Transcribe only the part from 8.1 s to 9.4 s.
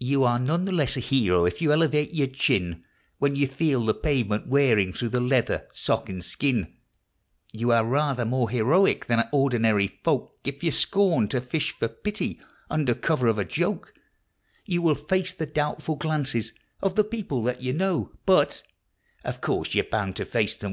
more heroic than are